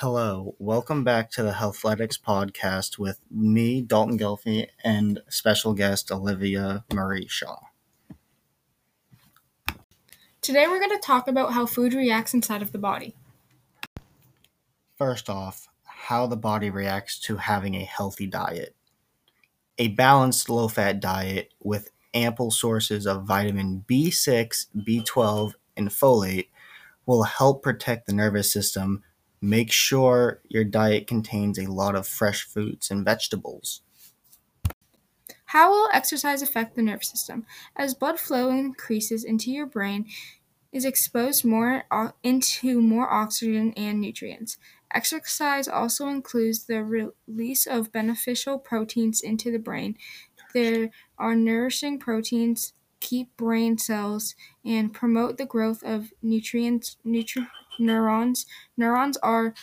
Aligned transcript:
Hello, 0.00 0.54
welcome 0.58 1.04
back 1.04 1.30
to 1.32 1.42
the 1.42 1.52
Healthletics 1.52 2.18
podcast 2.18 2.98
with 2.98 3.20
me, 3.30 3.82
Dalton 3.82 4.18
Gelfie, 4.18 4.68
and 4.82 5.20
special 5.28 5.74
guest 5.74 6.10
Olivia 6.10 6.86
Marie 6.90 7.28
Shaw. 7.28 7.58
Today 10.40 10.66
we're 10.66 10.78
going 10.78 10.98
to 10.98 11.06
talk 11.06 11.28
about 11.28 11.52
how 11.52 11.66
food 11.66 11.92
reacts 11.92 12.32
inside 12.32 12.62
of 12.62 12.72
the 12.72 12.78
body. 12.78 13.14
First 14.96 15.28
off, 15.28 15.68
how 15.84 16.26
the 16.26 16.34
body 16.34 16.70
reacts 16.70 17.18
to 17.18 17.36
having 17.36 17.74
a 17.74 17.84
healthy 17.84 18.26
diet. 18.26 18.74
A 19.76 19.88
balanced 19.88 20.48
low 20.48 20.68
fat 20.68 21.00
diet 21.00 21.52
with 21.62 21.90
ample 22.14 22.50
sources 22.50 23.06
of 23.06 23.24
vitamin 23.24 23.84
B6, 23.86 24.68
B12, 24.78 25.52
and 25.76 25.90
folate 25.90 26.48
will 27.04 27.24
help 27.24 27.62
protect 27.62 28.06
the 28.06 28.14
nervous 28.14 28.50
system. 28.50 29.02
Make 29.42 29.70
sure 29.72 30.40
your 30.48 30.64
diet 30.64 31.06
contains 31.06 31.58
a 31.58 31.70
lot 31.70 31.94
of 31.94 32.06
fresh 32.06 32.42
fruits 32.44 32.90
and 32.90 33.04
vegetables. 33.04 33.82
How 35.46 35.70
will 35.70 35.90
exercise 35.92 36.42
affect 36.42 36.76
the 36.76 36.82
nervous 36.82 37.08
system? 37.08 37.46
As 37.76 37.94
blood 37.94 38.18
flow 38.20 38.50
increases 38.50 39.24
into 39.24 39.50
your 39.50 39.66
brain, 39.66 40.08
is 40.72 40.84
exposed 40.84 41.44
more 41.44 41.84
o- 41.90 42.12
into 42.22 42.80
more 42.80 43.10
oxygen 43.12 43.72
and 43.76 44.00
nutrients. 44.00 44.58
Exercise 44.92 45.68
also 45.68 46.08
includes 46.08 46.66
the 46.66 46.84
release 46.84 47.66
of 47.66 47.92
beneficial 47.92 48.58
proteins 48.58 49.20
into 49.22 49.50
the 49.52 49.58
brain. 49.58 49.98
There 50.54 50.90
are 51.18 51.34
nourishing 51.36 51.98
proteins 51.98 52.74
keep 53.00 53.36
brain 53.36 53.78
cells 53.78 54.34
and 54.64 54.92
promote 54.94 55.38
the 55.38 55.46
growth 55.46 55.82
of 55.84 56.12
nutrients 56.22 56.98
nutri- 57.06 57.48
neurons. 57.80 58.46
Neurons 58.76 59.16
are 59.18 59.54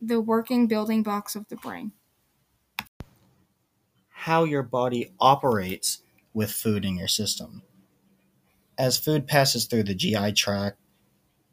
the 0.00 0.20
working 0.20 0.66
building 0.66 1.02
blocks 1.02 1.36
of 1.36 1.48
the 1.48 1.56
brain. 1.56 1.92
How 4.08 4.44
your 4.44 4.62
body 4.62 5.12
operates 5.20 6.02
with 6.32 6.50
food 6.50 6.84
in 6.84 6.96
your 6.96 7.08
system. 7.08 7.62
As 8.78 8.98
food 8.98 9.26
passes 9.26 9.66
through 9.66 9.84
the 9.84 9.94
GI 9.94 10.32
tract, 10.32 10.78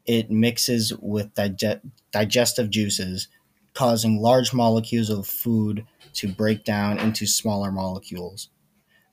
it 0.06 0.30
mixes 0.30 0.94
with 0.98 1.34
dige- 1.34 1.82
digestive 2.10 2.70
juices, 2.70 3.28
causing 3.74 4.20
large 4.20 4.54
molecules 4.54 5.10
of 5.10 5.26
food 5.26 5.86
to 6.14 6.32
break 6.32 6.64
down 6.64 6.98
into 6.98 7.26
smaller 7.26 7.70
molecules. 7.70 8.48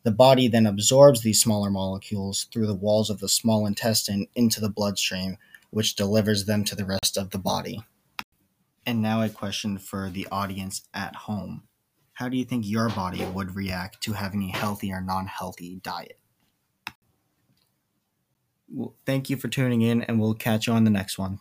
The 0.04 0.12
body 0.12 0.48
then 0.48 0.66
absorbs 0.68 1.22
these 1.22 1.42
smaller 1.42 1.70
molecules 1.70 2.48
through 2.54 2.68
the 2.68 2.76
walls 2.76 3.10
of 3.10 3.20
the 3.20 3.28
small 3.28 3.66
intestine 3.66 4.28
into 4.36 4.62
the 4.62 4.70
bloodstream, 4.70 5.38
which 5.76 5.98
delivers 5.98 6.46
them 6.46 6.64
to 6.64 6.74
the 6.74 6.86
rest 6.86 7.18
of 7.18 7.32
the 7.32 7.38
body. 7.38 7.84
And 8.86 9.02
now, 9.02 9.22
a 9.22 9.28
question 9.28 9.78
for 9.78 10.10
the 10.10 10.26
audience 10.32 10.88
at 10.94 11.14
home 11.14 11.64
How 12.14 12.30
do 12.30 12.38
you 12.38 12.46
think 12.46 12.64
your 12.66 12.88
body 12.88 13.26
would 13.26 13.58
react 13.58 14.02
to 14.04 14.14
having 14.14 14.44
a 14.44 14.58
healthy 14.58 14.94
or 14.94 15.02
non 15.02 15.28
healthy 15.28 15.82
diet? 15.84 16.18
Well, 18.70 18.96
thank 19.06 19.30
you 19.30 19.36
for 19.36 19.50
tuning 19.50 19.82
in, 19.82 20.02
and 20.04 20.18
we'll 20.18 20.34
catch 20.34 20.66
you 20.66 20.72
on 20.72 20.86
the 20.86 20.90
next 20.90 21.18
one. 21.18 21.40